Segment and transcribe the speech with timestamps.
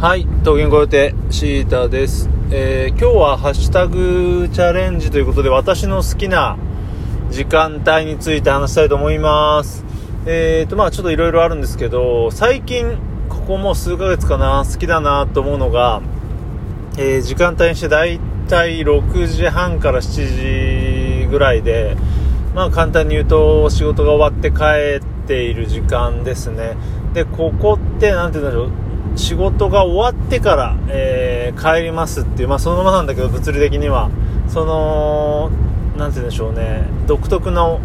[0.00, 2.30] はい、桃源ご予定、シータです。
[2.52, 6.56] えー今日はハッシュタグチャレンジということで、私の好きな
[7.32, 9.84] 時間帯について話したいと思います。
[10.24, 12.96] えーと、まあちょっといろいろあるんですけど、最近、
[13.28, 16.00] ここも数ヶ月かな、好きだなと思うのが、
[16.96, 21.96] えー時間帯にしてだいたい6時半から7時ぐらいで、
[22.54, 26.76] まあ簡単に言うと仕事が終わって帰っている時間ですね。
[27.14, 28.87] で、ここって、なんて言うんだろう、
[29.18, 34.10] 仕事が終わってから、えー帰りますっていう、まあそのままなんだけど、物理的には。
[34.48, 35.50] その、
[35.96, 37.80] なんて言うんでしょうね、独特の、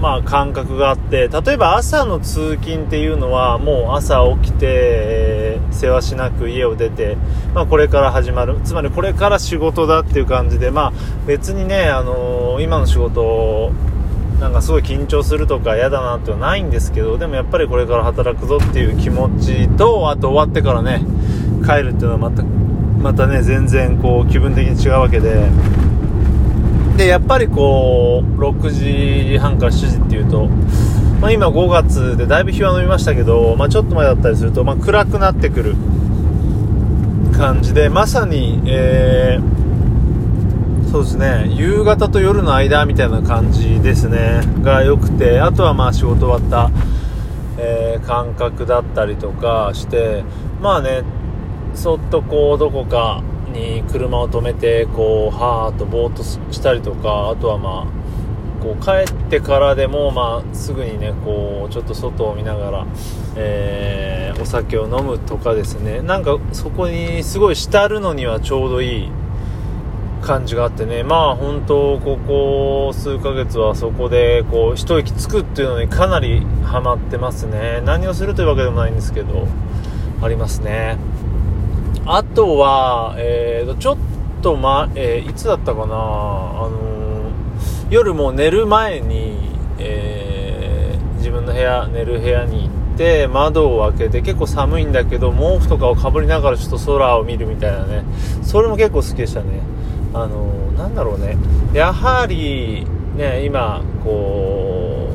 [0.00, 7.16] まあ感覚があって、例えば朝の通勤っていうのは、もう朝起きて、えー世話しなく家を出て、
[7.54, 8.56] まあこれから始まる。
[8.64, 10.92] つまりこれから仕事だっていう感じで、まあ
[11.26, 13.72] 別にね、あのー今の仕事、
[14.40, 21.04] なんかすごい緊張するとか嫌だなってはないんですけどでもやっぱりこれから働くぞっていう気持ちとあと終わってからね
[21.64, 25.48] 帰るっていうのはまたまたね全然こう気分的に違うわけで。
[26.96, 28.70] でやっぱりこう6
[29.30, 30.48] 時半から7時っていうと、
[31.20, 35.76] まあ、今5月でだいぶ日は伸びましたけど、まあ、ちょっと前だったりすると、まあ、暗くなってくる
[37.36, 39.67] 感じでまさに、えー
[40.90, 41.46] そうですね。
[41.54, 44.40] 夕方と夜の間みたいな感じですね。
[44.62, 46.70] が良くてあとはまあ仕事終わった、
[47.58, 50.24] えー感覚だったりとかして
[50.62, 51.02] まあね
[51.74, 53.22] そっとこうどこか
[53.52, 62.86] に車を止めてこうはーとぼーっとしたりとかあとはまあこう帰ってからでも、まあ、すぐにねこうちょっと外を見ながら、
[63.36, 66.00] えーお酒を飲むとかですね。
[66.00, 69.10] なんかそこにすごい浸るのにはちょうどいい
[70.20, 71.02] 感じがあってね。
[71.02, 77.82] まあ本当ここ数ヶ月はそこでこう一息つくっていうのにかなりハマってますね。
[77.84, 79.46] 何をするというわけでもないんですけど
[80.22, 80.98] ありますね。
[82.06, 83.96] あとは、えーと、ちょっ
[84.42, 85.94] とま、えーいつだったかな。
[85.94, 87.08] あのー
[87.90, 89.38] 夜もう寝る前に、
[89.78, 98.04] えー自分の部屋寝る部屋に行って窓を開けて結構寒いんだけど毛布とかをかぶりながらちょっと空を見るみたいなね。
[98.42, 99.60] それも結構好きでしたね。
[100.14, 100.46] あの
[100.76, 101.36] なんだろうね。
[101.72, 102.86] やはり
[103.16, 105.08] ね今こ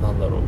[0.00, 0.40] うなんだろう。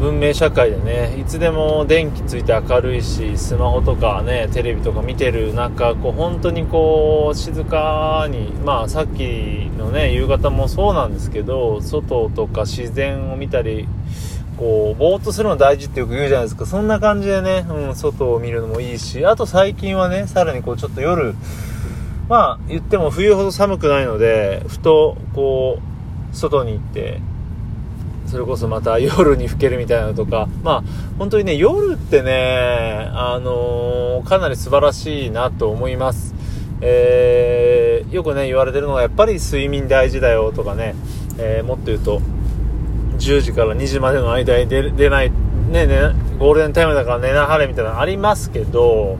[0.00, 13.88] 文明社会でねいつでも電気ついて明るいしスマホとかねテレビとか見てる中こう本当にこう静かにまあさっきのね夕方もそうなんですけど外とか自然を見たり
[14.58, 16.66] こうぼーっとするの大事ってよく言うじゃないですか。
[16.66, 21.34] そんな感じでね、うん、外を見るのもいいしあと最近はねさらにこうちょっと夜
[22.28, 25.78] まあ言っても冬ほど寒くないのでふとこ
[26.32, 27.20] う外に行って
[28.26, 30.82] それこそまた夜に更けるみたいなのとか、まあ、
[31.18, 36.34] 本当にね、夜ってね、あのーかなり素晴らしいなと思います。
[36.80, 40.94] えーよくね、言われてるのが、やっぱり睡眠大事だよとかね、
[41.38, 42.22] えーもっと言うと、
[43.18, 45.30] 10時から2時までの間に出出ない、
[45.70, 46.00] ねね、
[46.38, 49.18] ゴールデンタイムだから寝なはれみたいなのありますけど、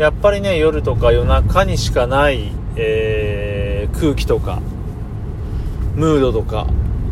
[0.00, 4.60] やっぱりね、夜とか夜中にしかない、えー空気とか、
[5.94, 6.66] ムードとか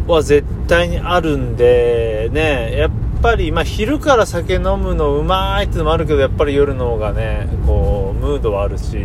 [0.06, 2.91] は絶対にあるんで、ね、やっ
[3.21, 8.97] ぱり、まあ、昼から酒飲むのうまいってのもあるけど、やっぱり夜の方がね、こう、ムードはあるし、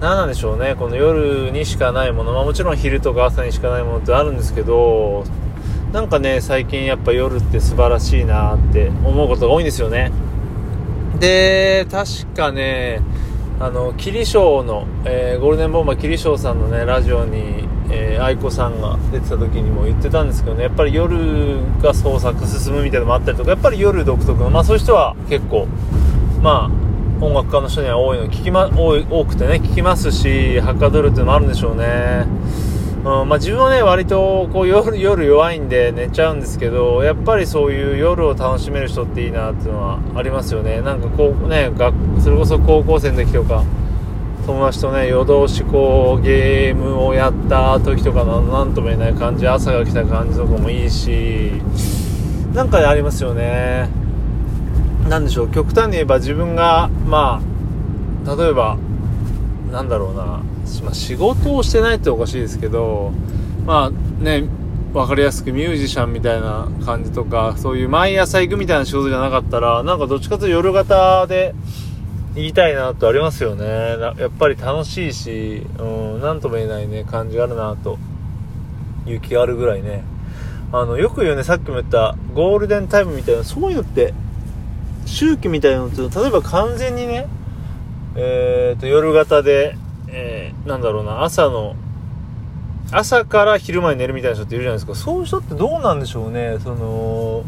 [0.00, 5.22] 何なんでしょうね、この夜にしかないもの、まあ、もちろん昼とか朝にしかないものってあるんですけど、
[5.92, 10.10] なんかね、最近やっぱ夜って素晴らしいなって思うことが多いんですよね。
[11.22, 13.00] で、確かね、
[13.60, 25.68] あの、キリショーの、えーゴールデンボンバーキリショーさんのね、ラジオに、えー愛子さんが出てた時にも言ってたんですけどね、やっぱり夜が創作進むみたいなのもあったりとか、やっぱり夜独特の、まあそういう人は結構、
[26.42, 32.26] まあ、音楽家の人には多いの、聞きま、多、多くてね、聞きますし、はかどるっていうのもあるんでしょうね。
[33.04, 40.80] うん、まあ自分はね、割とこう夜、夜弱いんで寝ちゃうんですけど、やっぱりそういう夜を楽しめる人っていいなっていうのはありますよね。
[40.82, 43.64] なんかこうね、学それこそ高校生の時とか、
[44.46, 51.52] 友達とね、夜通しこうゲームをやった時とかのなんとも言えない感じ、朝が来た感じとかもいいし、
[52.54, 53.88] なんかありますよね。
[55.08, 57.40] なんでしょう、極端に言えば自分が、ま
[58.24, 58.76] あ、例えば、
[59.72, 60.40] なんだろうな、
[60.82, 63.12] まあ、仕事をしてないっておかしいですけど、
[63.66, 64.44] まあね、
[64.92, 71.54] わかりやすくミュージシャンみたいな感じとか、そういう毎朝行くみたいな仕事じゃなかったら、なんかどっちかというと夜型で
[72.34, 73.64] 言いたいなってありますよね。
[73.66, 75.82] やっぱり楽しいし、う
[76.18, 77.98] ん、なんとも言えないね、感じがあるなと、
[79.06, 80.04] いう気があるぐらいね。
[80.72, 84.14] あの、よく言うね、さっきも言ったゴールデンタイムみたいな、そういうのって、
[85.06, 87.26] 周期みたいなのって例えば完全にね
[88.14, 89.76] えー、と夜型で、
[90.12, 91.74] えー、なんだろうな朝の
[92.90, 94.94] 朝から昼間に寝るみたいな人っているじゃないですか。
[94.94, 96.58] そういう人ってどうなんでしょうね。
[96.62, 97.44] その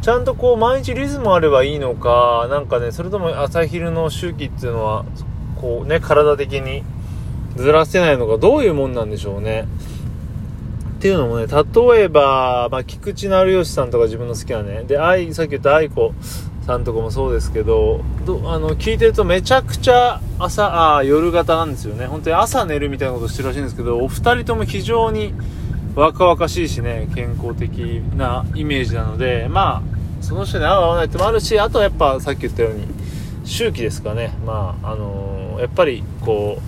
[0.00, 5.04] ちゃんとこう毎日リズムあればいいのかなんかねそれとも朝昼の周期っていうのは
[5.60, 6.84] こうね体的に
[7.56, 9.66] ずらせないのかどういうもんなんでしょうね。
[10.98, 16.14] っていうのもね例えば、まあ、菊池成吉さんとか自分の好きなねで愛さっき言った愛子
[16.64, 18.00] さんとかもそうですけど
[18.46, 22.06] あの聞いてるとめちゃくちゃ朝あ夜型なんですよね。
[22.06, 25.34] 本当に朝寝るみたいなことしてるらしいんですけどお二人とも非常に
[25.94, 32.86] 若々しいしね健康的なイメージなのでまあその人に合う合わないってもあるしあとはやっぱさっき言ったように
[33.44, 34.32] 周期ですかね。
[34.46, 36.58] まああのー、やっぱりこ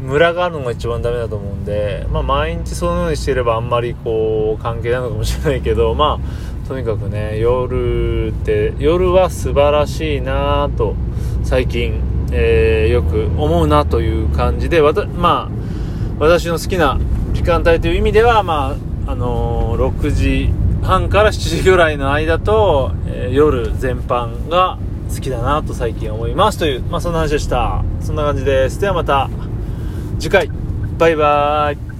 [0.00, 10.94] うムラがあるのが一番ダメだと思うんで、まあ、毎日そのようにしていればあんまりこう関係ないのかもしれないけどまあとにかくね夜って夜は素晴らしいなと
[11.42, 12.00] 最近、
[12.32, 15.50] えー、よく思うなという感じでわたまあ
[16.18, 16.98] 私の好きな
[17.32, 18.76] 時間帯という意味ではま
[19.06, 20.50] ああのー、6時
[20.82, 24.78] 半から7時ぐらいの間と、えー、夜全般が
[25.12, 26.58] 好きだなと最近思います。
[26.58, 27.84] という、まあ、そんな話でした。
[28.00, 28.80] そんな感じです。
[28.80, 29.28] ではまた
[30.18, 30.50] 次回。
[30.98, 31.91] バイバーイ。